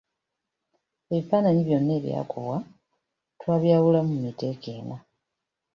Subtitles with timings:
[1.15, 2.57] Ebifaananyi byonna ebyakubwa
[3.39, 4.97] twabyawulamu mu miteeko ena.